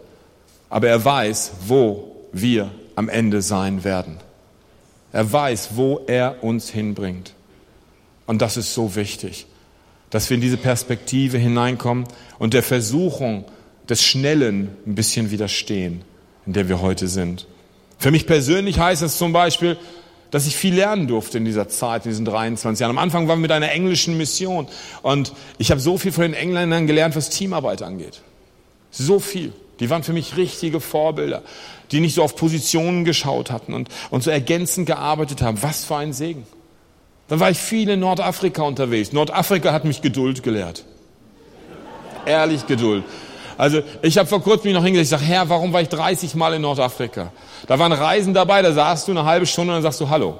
[0.70, 4.18] Aber er weiß, wo wir am Ende sein werden.
[5.12, 7.32] Er weiß, wo er uns hinbringt.
[8.26, 9.46] Und das ist so wichtig,
[10.10, 12.04] dass wir in diese Perspektive hineinkommen
[12.38, 13.44] und der Versuchung
[13.88, 16.02] des Schnellen ein bisschen widerstehen,
[16.46, 17.46] in der wir heute sind.
[17.98, 19.76] Für mich persönlich heißt es zum Beispiel,
[20.30, 22.90] dass ich viel lernen durfte in dieser Zeit, in diesen 23 Jahren.
[22.90, 24.68] Am Anfang waren wir mit einer englischen Mission
[25.02, 28.20] und ich habe so viel von den Engländern gelernt, was Teamarbeit angeht.
[28.90, 29.52] So viel.
[29.80, 31.42] Die waren für mich richtige Vorbilder,
[31.92, 35.62] die nicht so auf Positionen geschaut hatten und, und so ergänzend gearbeitet haben.
[35.62, 36.44] Was für ein Segen.
[37.28, 39.12] Dann war ich viel in Nordafrika unterwegs.
[39.12, 40.84] Nordafrika hat mich Geduld gelehrt.
[42.24, 43.04] Ehrlich Geduld.
[43.56, 46.34] Also ich habe vor kurzem mich noch hingesetzt, ich sage, Herr, warum war ich 30
[46.36, 47.32] Mal in Nordafrika?
[47.66, 50.38] Da waren Reisen dabei, da saßt du eine halbe Stunde und dann sagst du Hallo.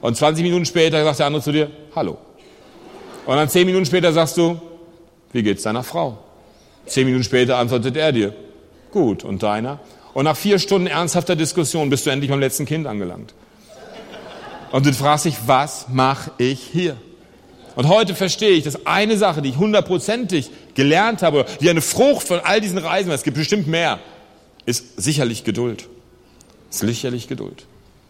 [0.00, 2.18] Und 20 Minuten später sagt der andere zu dir, Hallo.
[3.26, 4.60] Und dann 10 Minuten später sagst du,
[5.32, 6.18] wie geht's deiner Frau?
[6.86, 8.34] Zehn Minuten später antwortet er dir,
[8.92, 9.80] gut, und deiner?
[10.12, 13.34] Und nach vier Stunden ernsthafter Diskussion bist du endlich beim letzten Kind angelangt.
[14.74, 16.96] Und du fragst dich, was mache ich hier?
[17.76, 22.26] Und heute verstehe ich, dass eine Sache, die ich hundertprozentig gelernt habe, die eine Frucht
[22.26, 24.00] von all diesen Reisen, es gibt bestimmt mehr,
[24.66, 25.88] ist sicherlich Geduld.
[26.70, 27.66] Ist sicherlich Geduld.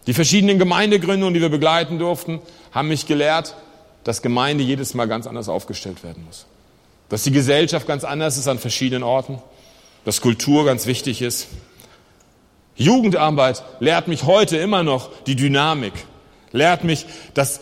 [0.07, 2.41] Die verschiedenen Gemeindegründungen, die wir begleiten durften,
[2.73, 3.55] haben mich gelehrt,
[4.03, 6.47] dass Gemeinde jedes Mal ganz anders aufgestellt werden muss
[7.09, 9.39] dass die Gesellschaft ganz anders ist an verschiedenen Orten,
[10.05, 11.49] dass Kultur ganz wichtig ist.
[12.77, 15.93] Jugendarbeit lehrt mich heute immer noch die Dynamik,
[16.55, 17.61] lehrt mich, dass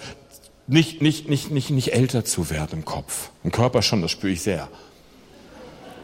[0.69, 3.31] nicht, nicht, nicht, nicht, nicht älter zu werden im Kopf.
[3.43, 4.69] Im Körper schon, das spüre ich sehr.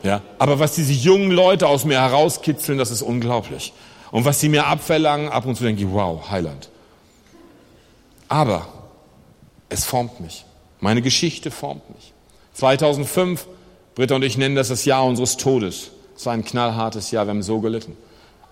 [0.02, 3.72] Ja, aber was diese jungen Leute aus mir herauskitzeln, das ist unglaublich.
[4.10, 6.70] Und was sie mir abverlangen, ab und zu denke ich, wow, Heiland.
[8.28, 8.66] Aber
[9.68, 10.44] es formt mich.
[10.80, 12.12] Meine Geschichte formt mich.
[12.54, 13.46] 2005,
[13.94, 15.90] Britta und ich nennen das das Jahr unseres Todes.
[16.16, 17.96] Es war ein knallhartes Jahr, wir haben so gelitten.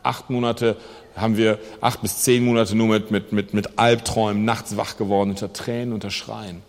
[0.06, 0.76] Acht Monate
[1.16, 5.30] haben wir, acht bis zehn Monate nur mit, mit, mit, mit Albträumen, nachts wach geworden,
[5.30, 6.62] unter Tränen, unter Schreien.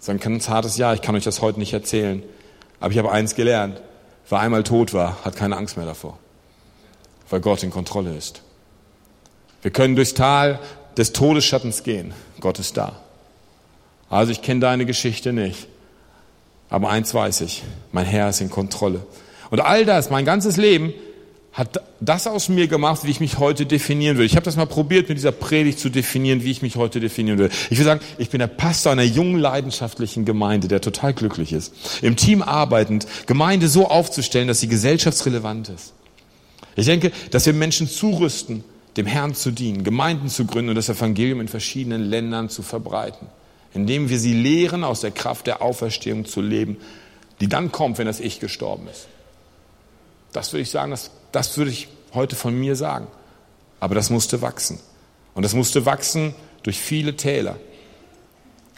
[0.00, 2.22] Es war ein ganz hartes Jahr, ich kann euch das heute nicht erzählen.
[2.80, 3.80] Aber ich habe eins gelernt.
[4.28, 6.18] Wer einmal tot war, hat keine Angst mehr davor.
[7.28, 8.42] Weil Gott in Kontrolle ist.
[9.62, 10.58] Wir können durchs Tal
[10.96, 12.14] des Todesschattens gehen.
[12.40, 12.96] Gott ist da.
[14.08, 15.68] Also ich kenne deine Geschichte nicht.
[16.70, 17.62] Aber eins weiß ich,
[17.92, 19.04] mein Herr ist in Kontrolle.
[19.50, 20.94] Und all das, mein ganzes Leben,
[21.52, 24.24] hat das aus mir gemacht, wie ich mich heute definieren will.
[24.24, 27.38] Ich habe das mal probiert, mit dieser Predigt zu definieren, wie ich mich heute definieren
[27.38, 27.50] will.
[27.70, 31.74] Ich will sagen, ich bin der Pastor einer jungen, leidenschaftlichen Gemeinde, der total glücklich ist.
[32.02, 35.92] Im Team arbeitend, Gemeinde so aufzustellen, dass sie gesellschaftsrelevant ist.
[36.76, 38.62] Ich denke, dass wir Menschen zurüsten,
[38.96, 43.26] dem Herrn zu dienen, Gemeinden zu gründen und das Evangelium in verschiedenen Ländern zu verbreiten
[43.74, 46.76] indem wir sie lehren, aus der Kraft der Auferstehung zu leben,
[47.40, 49.06] die dann kommt, wenn das Ich gestorben ist.
[50.32, 53.06] Das würde ich sagen, das, das würde ich heute von mir sagen.
[53.78, 54.78] Aber das musste wachsen.
[55.34, 57.56] Und das musste wachsen durch viele Täler,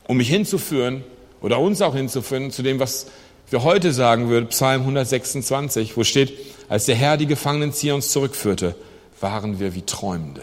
[0.06, 1.04] um mich hinzuführen
[1.40, 3.06] oder uns auch hinzuführen zu dem, was
[3.50, 6.32] wir heute sagen würden, Psalm 126, wo steht,
[6.68, 8.74] als der Herr die Gefangenen Zions zurückführte,
[9.20, 10.42] waren wir wie Träumende.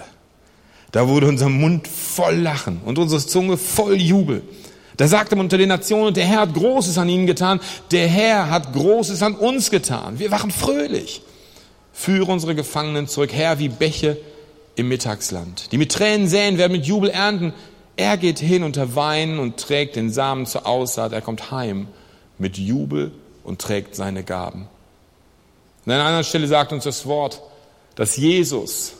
[0.91, 4.41] Da wurde unser Mund voll Lachen und unsere Zunge voll Jubel.
[4.98, 8.50] Da sagte man unter den Nationen, der Herr hat Großes an ihnen getan, der Herr
[8.50, 10.19] hat Großes an uns getan.
[10.19, 11.22] Wir waren fröhlich.
[11.99, 14.15] Führe unsere Gefangenen zurück, Herr, wie Bäche
[14.77, 15.73] im Mittagsland.
[15.73, 17.53] Die mit Tränen säen, werden mit Jubel ernten.
[17.97, 21.12] Er geht hin unter Weinen und trägt den Samen zur Aussaat.
[21.12, 21.89] Er kommt heim
[22.38, 23.12] mit Jubel
[23.43, 24.69] und trägt seine Gaben.
[25.85, 27.41] an einer anderen Stelle sagt uns das Wort,
[27.95, 28.93] dass Jesus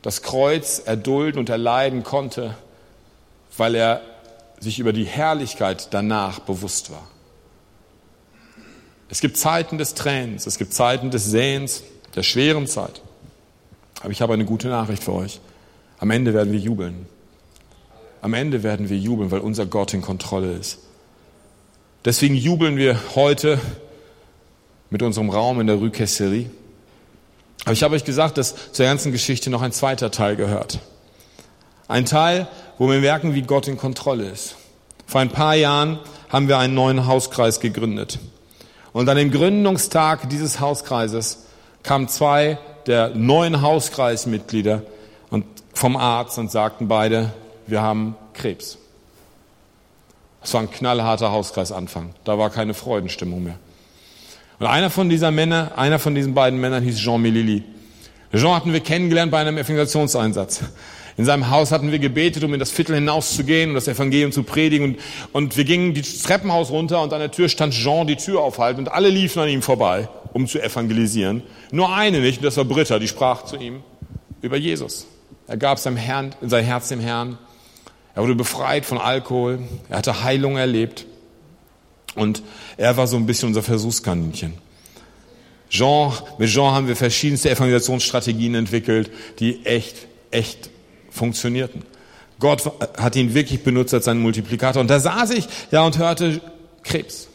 [0.00, 2.54] das Kreuz erdulden und erleiden konnte,
[3.56, 4.02] weil er
[4.60, 7.08] sich über die Herrlichkeit danach bewusst war.
[9.08, 11.82] Es gibt Zeiten des Tränens, es gibt Zeiten des Säens,
[12.14, 13.00] der schweren Zeit.
[14.00, 15.40] Aber ich habe eine gute Nachricht für euch.
[15.98, 17.06] Am Ende werden wir jubeln.
[18.22, 20.78] Am Ende werden wir jubeln, weil unser Gott in Kontrolle ist.
[22.04, 23.60] Deswegen jubeln wir heute
[24.88, 26.50] mit unserem Raum in der Rue Kesserie.
[27.64, 30.80] Aber ich habe euch gesagt, dass zur ganzen Geschichte noch ein zweiter Teil gehört.
[31.88, 34.56] Ein Teil, wo wir merken, wie Gott in Kontrolle ist.
[35.06, 38.18] Vor ein paar Jahren haben wir einen neuen Hauskreis gegründet.
[38.92, 41.44] Und an dem Gründungstag dieses Hauskreises
[41.82, 44.82] kamen zwei der neuen Hauskreismitglieder
[45.30, 47.32] und vom Arzt und sagten beide,
[47.66, 48.78] wir haben Krebs.
[50.42, 52.14] Es war ein knallharter Hauskreisanfang.
[52.24, 53.56] Da war keine Freudenstimmung mehr.
[54.58, 57.64] Und einer von dieser Männer, einer von diesen beiden Männern hieß Jean Melili.
[58.32, 60.62] Jean hatten wir kennengelernt bei einem Evangelisationseinsatz.
[61.20, 64.42] In seinem Haus hatten wir gebetet, um in das Viertel hinauszugehen und das Evangelium zu
[64.42, 64.84] predigen.
[64.84, 64.98] Und,
[65.32, 68.80] und wir gingen die Treppenhaus runter und an der Tür stand Jean die Tür aufhalten
[68.80, 71.42] und alle liefen an ihm vorbei, um zu evangelisieren.
[71.72, 73.82] Nur eine nicht, und das war Britta, die sprach zu ihm
[74.40, 75.08] über Jesus.
[75.46, 77.36] Er gab seinem Herrn, sein Herz dem Herrn.
[78.14, 79.58] Er wurde befreit von Alkohol.
[79.90, 81.04] Er hatte Heilung erlebt.
[82.14, 82.42] Und
[82.78, 84.54] er war so ein bisschen unser Versuchskaninchen.
[85.68, 90.70] Jean, mit Jean haben wir verschiedenste Evangelisationsstrategien entwickelt, die echt, echt
[91.10, 91.82] funktionierten.
[92.38, 94.80] Gott hat ihn wirklich benutzt als seinen Multiplikator.
[94.80, 96.40] Und da saß ich ja und hörte
[96.82, 97.28] Krebs.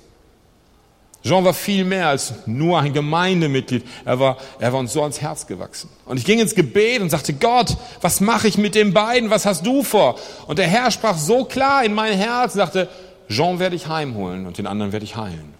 [1.24, 3.84] Jean war viel mehr als nur ein Gemeindemitglied.
[4.06, 5.90] Er war, er war uns so ans Herz gewachsen.
[6.06, 9.32] Und ich ging ins Gebet und sagte, Gott, was mache ich mit den beiden?
[9.32, 10.20] Was hast du vor?
[10.46, 12.90] Und der Herr sprach so klar in mein Herz und sagte,
[13.28, 15.56] Jean werde ich heimholen und den anderen werde ich heilen.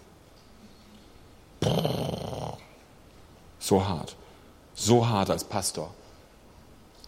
[3.58, 4.16] So hart.
[4.76, 5.92] So hart als Pastor.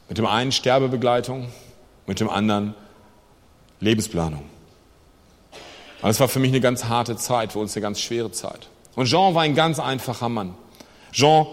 [0.09, 1.47] Mit dem einen Sterbebegleitung,
[2.05, 2.73] mit dem anderen
[3.79, 4.43] Lebensplanung.
[6.01, 8.69] Aber es war für mich eine ganz harte Zeit, für uns eine ganz schwere Zeit.
[8.95, 10.55] Und Jean war ein ganz einfacher Mann.
[11.11, 11.47] Jean,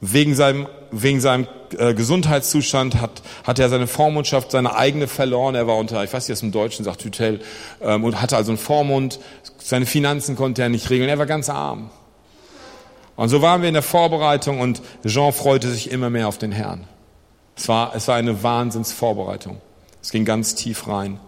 [0.00, 1.46] wegen seinem, wegen seinem
[1.78, 5.54] äh, Gesundheitszustand, hat, hat er seine Vormundschaft, seine eigene verloren.
[5.54, 7.40] Er war unter, ich weiß nicht, was im Deutschen sagt, Hütel,
[7.80, 9.18] ähm, und hatte also einen Vormund.
[9.58, 11.08] Seine Finanzen konnte er nicht regeln.
[11.08, 11.90] Er war ganz arm.
[13.16, 16.52] Und so waren wir in der Vorbereitung und Jean freute sich immer mehr auf den
[16.52, 16.86] Herrn.
[17.56, 19.60] Es war, es war eine Wahnsinnsvorbereitung.
[20.02, 21.18] Es ging ganz tief rein.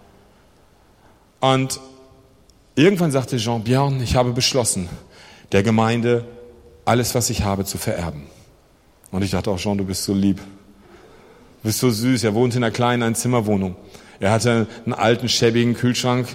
[1.40, 1.80] Und
[2.74, 4.88] irgendwann sagte Jean Björn, ich habe beschlossen,
[5.52, 6.26] der Gemeinde
[6.84, 8.26] alles, was ich habe, zu vererben.
[9.10, 10.38] Und ich dachte auch, Jean, du bist so lieb.
[10.38, 12.24] Du bist so süß.
[12.24, 13.76] Er wohnt in einer kleinen Einzimmerwohnung.
[14.20, 16.28] Er hatte einen alten, schäbigen Kühlschrank,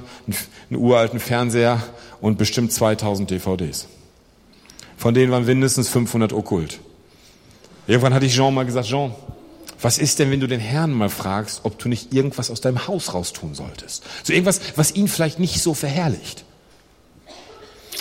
[0.70, 1.82] einen uralten Fernseher
[2.22, 3.88] und bestimmt 2000 DVDs.
[4.98, 6.80] Von denen waren mindestens 500 okkult.
[7.88, 9.14] Irgendwann hatte ich Jean mal gesagt, Jean,
[9.84, 12.88] was ist denn, wenn du den Herrn mal fragst, ob du nicht irgendwas aus deinem
[12.88, 14.04] Haus raustun solltest?
[14.24, 16.46] So irgendwas, was ihn vielleicht nicht so verherrlicht.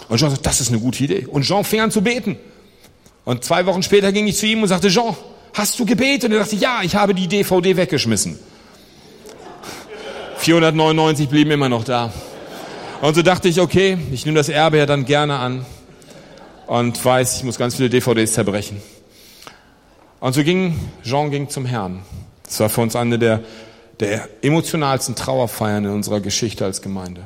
[0.09, 1.27] Und Jean sagt, das ist eine gute Idee.
[1.27, 2.37] Und Jean fing an zu beten.
[3.25, 5.16] Und zwei Wochen später ging ich zu ihm und sagte, Jean,
[5.55, 6.25] hast du gebetet?
[6.25, 8.38] Und er sagte, ja, ich habe die DVD weggeschmissen.
[10.38, 12.12] 499 blieben immer noch da.
[13.01, 15.66] Und so dachte ich, okay, ich nehme das Erbe ja dann gerne an
[16.66, 18.81] und weiß, ich muss ganz viele DVDs zerbrechen.
[20.22, 22.02] Und so ging, Jean ging zum Herrn.
[22.44, 23.40] Das war für uns eine der,
[23.98, 27.24] der emotionalsten Trauerfeiern in unserer Geschichte als Gemeinde.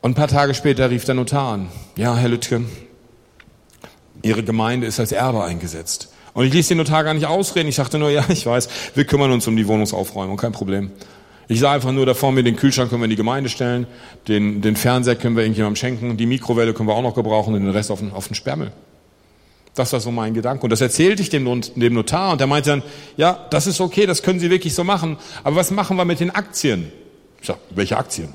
[0.00, 1.70] Und ein paar Tage später rief der Notar an.
[1.96, 2.62] Ja, Herr Lütke,
[4.22, 6.12] Ihre Gemeinde ist als Erbe eingesetzt.
[6.34, 7.68] Und ich ließ den Notar gar nicht ausreden.
[7.68, 10.92] Ich sagte nur, ja, ich weiß, wir kümmern uns um die Wohnungsaufräumung, kein Problem.
[11.48, 13.88] Ich sah einfach nur da vor mir, den Kühlschrank können wir in die Gemeinde stellen,
[14.28, 17.64] den, den Fernseher können wir irgendjemandem schenken, die Mikrowelle können wir auch noch gebrauchen und
[17.64, 18.70] den Rest auf den, auf den Sperrmüll.
[19.80, 20.64] Das war so mein Gedanke.
[20.64, 22.82] Und das erzählte ich dem, dem Notar und der meinte dann,
[23.16, 25.16] ja, das ist okay, das können Sie wirklich so machen.
[25.42, 26.92] Aber was machen wir mit den Aktien?
[27.40, 28.28] Ich sag, welche Aktien?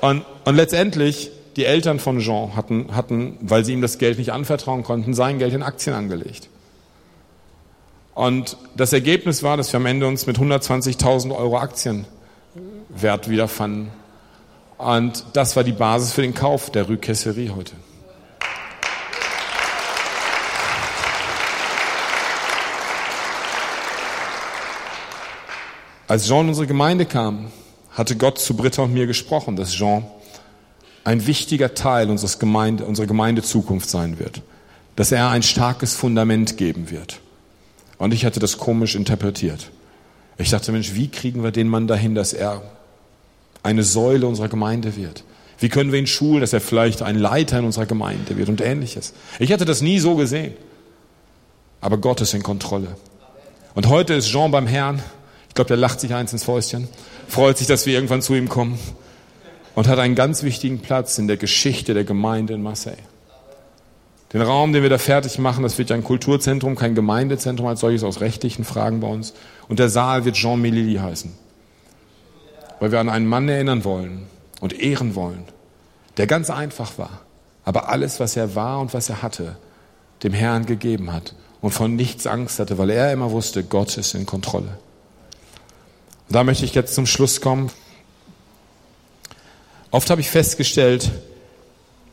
[0.00, 4.30] Und, und letztendlich, die Eltern von Jean hatten, hatten, weil sie ihm das Geld nicht
[4.30, 6.48] anvertrauen konnten, sein Geld in Aktien angelegt.
[8.14, 13.90] Und das Ergebnis war, dass wir am Ende uns mit 120.000 Euro Aktienwert wiederfanden.
[14.78, 17.72] Und das war die Basis für den Kauf der Rue Kesserie heute.
[26.08, 27.50] Als Jean in unsere Gemeinde kam,
[27.90, 30.04] hatte Gott zu Britta und mir gesprochen, dass Jean
[31.02, 34.42] ein wichtiger Teil unseres Gemeinde, unserer Gemeindezukunft sein wird,
[34.94, 37.20] dass er ein starkes Fundament geben wird.
[37.98, 39.70] Und ich hatte das komisch interpretiert.
[40.38, 42.62] Ich dachte, Mensch, wie kriegen wir den Mann dahin, dass er
[43.62, 45.24] eine Säule unserer Gemeinde wird?
[45.58, 48.60] Wie können wir ihn schulen, dass er vielleicht ein Leiter in unserer Gemeinde wird und
[48.60, 49.12] ähnliches?
[49.40, 50.54] Ich hatte das nie so gesehen.
[51.80, 52.96] Aber Gott ist in Kontrolle.
[53.74, 55.02] Und heute ist Jean beim Herrn
[55.56, 56.88] glaube, der lacht sich eins ins Fäustchen,
[57.26, 58.78] freut sich, dass wir irgendwann zu ihm kommen
[59.74, 62.96] und hat einen ganz wichtigen Platz in der Geschichte der Gemeinde in Marseille.
[64.32, 67.80] Den Raum, den wir da fertig machen, das wird ja ein Kulturzentrum, kein Gemeindezentrum als
[67.80, 69.34] solches aus rechtlichen Fragen bei uns.
[69.68, 71.32] Und der Saal wird Jean Melili heißen.
[72.80, 74.26] Weil wir an einen Mann erinnern wollen
[74.60, 75.44] und ehren wollen,
[76.16, 77.20] der ganz einfach war,
[77.64, 79.56] aber alles, was er war und was er hatte,
[80.22, 84.14] dem Herrn gegeben hat und von nichts Angst hatte, weil er immer wusste, Gott ist
[84.14, 84.78] in Kontrolle.
[86.28, 87.70] Da möchte ich jetzt zum Schluss kommen.
[89.90, 91.10] Oft habe ich festgestellt,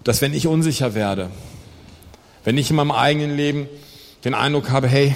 [0.03, 1.31] dass wenn ich unsicher werde,
[2.43, 3.67] wenn ich in meinem eigenen Leben
[4.23, 5.15] den Eindruck habe, hey,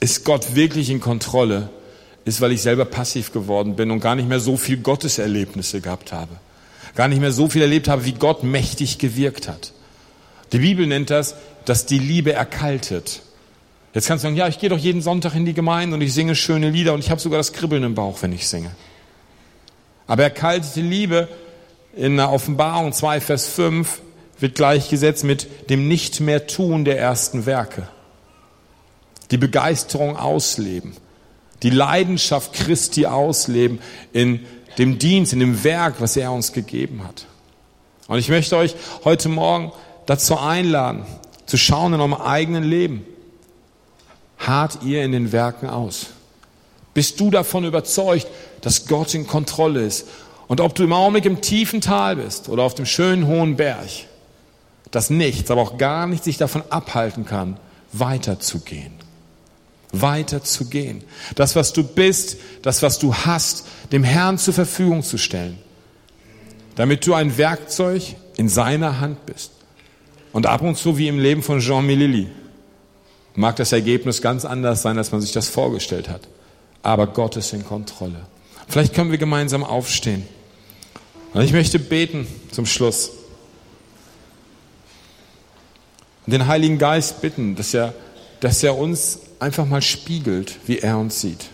[0.00, 1.70] ist Gott wirklich in Kontrolle,
[2.24, 6.12] ist, weil ich selber passiv geworden bin und gar nicht mehr so viel Gotteserlebnisse gehabt
[6.12, 6.36] habe.
[6.94, 9.72] Gar nicht mehr so viel erlebt habe, wie Gott mächtig gewirkt hat.
[10.52, 13.22] Die Bibel nennt das, dass die Liebe erkaltet.
[13.94, 16.12] Jetzt kannst du sagen, ja, ich gehe doch jeden Sonntag in die Gemeinde und ich
[16.12, 18.72] singe schöne Lieder und ich habe sogar das Kribbeln im Bauch, wenn ich singe.
[20.08, 21.28] Aber erkaltete Liebe
[21.94, 24.02] in der Offenbarung 2, Vers 5
[24.40, 27.88] wird gleichgesetzt mit dem nicht mehr tun der ersten Werke.
[29.30, 30.96] Die Begeisterung ausleben.
[31.62, 33.78] Die Leidenschaft Christi ausleben
[34.12, 34.44] in
[34.76, 37.26] dem Dienst, in dem Werk, was er uns gegeben hat.
[38.08, 39.70] Und ich möchte euch heute Morgen
[40.04, 41.06] dazu einladen,
[41.46, 43.06] zu schauen in eurem eigenen Leben
[44.46, 46.06] hart ihr in den Werken aus?
[46.94, 48.26] Bist du davon überzeugt,
[48.60, 50.06] dass Gott in Kontrolle ist?
[50.46, 53.88] Und ob du im Augenblick im tiefen Tal bist oder auf dem schönen hohen Berg,
[54.90, 57.58] dass nichts, aber auch gar nichts sich davon abhalten kann,
[57.92, 58.92] weiterzugehen.
[59.92, 61.02] Weiterzugehen.
[61.34, 65.58] Das, was du bist, das, was du hast, dem Herrn zur Verfügung zu stellen.
[66.76, 68.02] Damit du ein Werkzeug
[68.36, 69.52] in seiner Hand bist.
[70.32, 72.28] Und ab und zu wie im Leben von Jean Milili
[73.34, 76.22] mag das Ergebnis ganz anders sein, als man sich das vorgestellt hat.
[76.82, 78.26] Aber Gott ist in Kontrolle.
[78.68, 80.26] Vielleicht können wir gemeinsam aufstehen.
[81.32, 83.10] Und ich möchte beten zum Schluss.
[86.26, 87.92] Und den Heiligen Geist bitten, dass er,
[88.40, 91.46] dass er uns einfach mal spiegelt, wie er uns sieht.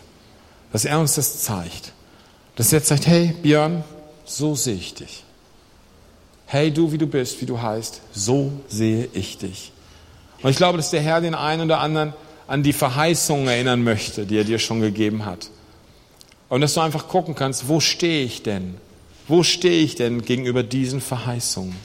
[0.72, 1.92] Dass er uns das zeigt.
[2.56, 3.82] Dass er sagt, hey Björn,
[4.24, 5.24] so sehe ich dich.
[6.46, 9.72] Hey du, wie du bist, wie du heißt, so sehe ich dich.
[10.42, 12.14] Und ich glaube, dass der Herr den einen oder anderen
[12.46, 15.50] an die Verheißungen erinnern möchte, die er dir schon gegeben hat.
[16.48, 18.74] Und dass du einfach gucken kannst, wo stehe ich denn?
[19.28, 21.76] Wo stehe ich denn gegenüber diesen Verheißungen?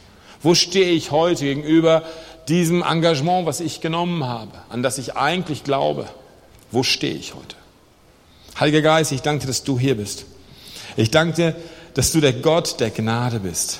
[0.42, 2.04] Wo stehe ich heute gegenüber
[2.48, 6.08] diesem Engagement, was ich genommen habe, an das ich eigentlich glaube?
[6.72, 7.56] Wo stehe ich heute?
[8.60, 10.26] Heiliger Geist, ich danke dir, dass du hier bist.
[10.98, 11.56] Ich danke dir,
[11.94, 13.80] dass du der Gott der Gnade bist.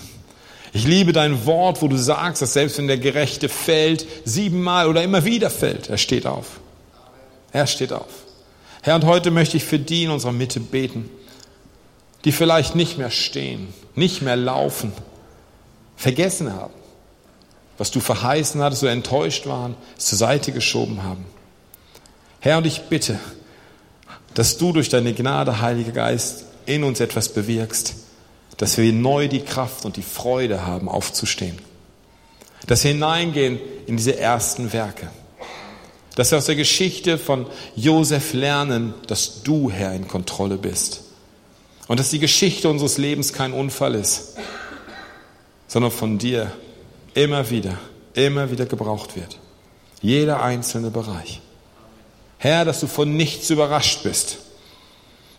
[0.76, 5.04] Ich liebe dein Wort, wo du sagst, dass selbst wenn der Gerechte fällt, siebenmal oder
[5.04, 6.60] immer wieder fällt, er steht auf.
[7.54, 8.10] Er steht auf.
[8.82, 11.10] Herr, und heute möchte ich für die in unserer Mitte beten,
[12.26, 14.92] die vielleicht nicht mehr stehen, nicht mehr laufen,
[15.96, 16.74] vergessen haben,
[17.78, 21.24] was du verheißen hattest oder enttäuscht waren, es zur Seite geschoben haben.
[22.42, 23.18] Herr, und ich bitte,
[24.34, 27.96] dass du durch deine Gnade, Heiliger Geist, in uns etwas bewirkst
[28.58, 31.60] dass wir neu die Kraft und die Freude haben, aufzustehen.
[32.68, 35.10] Dass wir hineingehen in diese ersten Werke.
[36.16, 41.02] Dass wir aus der Geschichte von Josef lernen, dass du, Herr, in Kontrolle bist.
[41.88, 44.36] Und dass die Geschichte unseres Lebens kein Unfall ist,
[45.68, 46.52] sondern von dir
[47.14, 47.78] immer wieder,
[48.14, 49.38] immer wieder gebraucht wird.
[50.02, 51.42] Jeder einzelne Bereich.
[52.38, 54.38] Herr, dass du von nichts überrascht bist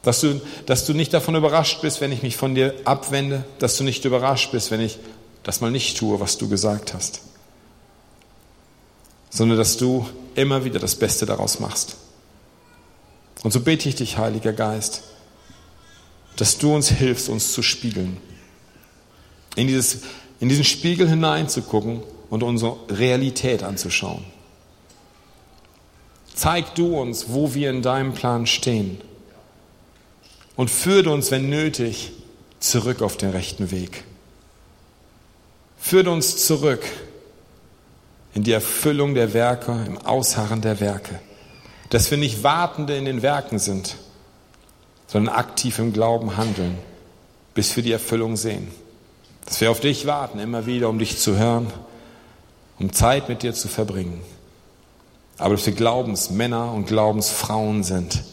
[0.07, 3.77] dass du, dass du nicht davon überrascht bist, wenn ich mich von dir abwende, dass
[3.77, 5.01] du nicht überrascht bist, wenn ich
[5.43, 7.23] das mal nicht tue, was du gesagt hast,
[9.31, 11.97] sondern dass du immer wieder das Beste daraus machst.
[13.43, 15.03] Und so bete ich dich, Heiliger Geist,
[16.37, 18.19] dass du uns hilfst, uns zu spiegeln.
[19.57, 20.03] in, dieses,
[20.39, 24.25] in diesen Spiegel hineinzugucken und unsere Realität anzuschauen.
[26.33, 29.01] Zeig du uns, wo wir in deinem Plan stehen.
[30.57, 32.13] Und führe uns, wenn nötig,
[32.59, 34.05] zurück auf den rechten Weg.
[35.79, 36.83] Führe uns zurück
[38.35, 41.21] in die Erfüllung der Werke, im Ausharren der Werke.
[41.91, 43.97] Dass wir nicht Wartende in den Werken sind,
[45.07, 46.77] sondern aktiv im Glauben handeln,
[47.55, 48.69] bis wir die Erfüllung sehen.
[49.45, 51.73] Dass wir auf dich warten, immer wieder, um dich zu hören,
[52.79, 54.21] um Zeit mit dir zu verbringen.
[55.39, 58.25] Aber dass wir Glaubensmänner und Glaubensfrauen sind,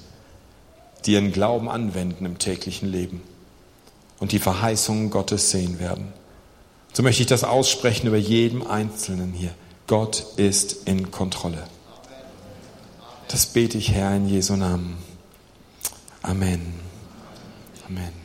[1.06, 3.22] die ihren Glauben anwenden im täglichen Leben
[4.20, 6.14] und die Verheißungen Gottes sehen werden.
[6.94, 9.52] So möchte ich das aussprechen über jedem Einzelnen hier.
[9.88, 11.64] Gott ist in Kontrolle.
[13.28, 14.98] Das bete ich, Herr, in Jesu Namen.
[16.22, 16.74] Amen.
[17.88, 18.23] Amen.